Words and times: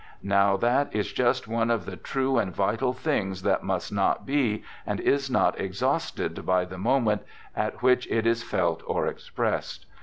Now 0.23 0.57
that 0.57 0.95
is 0.95 1.13
just 1.13 1.47
one 1.47 1.69
of 1.69 1.85
the 1.85 1.95
true 1.95 2.39
and 2.39 2.51
vital 2.55 2.91
things 2.91 3.43
that 3.43 3.61
must 3.61 3.93
not 3.93 4.25
be, 4.25 4.63
and 4.83 4.99
is 4.99 5.29
not 5.29 5.59
exhausted 5.61 6.43
by 6.43 6.65
the 6.65 6.79
moment 6.79 7.21
at 7.55 7.83
which 7.83 8.07
it 8.09 8.25
is 8.25 8.41
felt 8.41 8.81
or 8.87 9.05
expressed. 9.05 9.85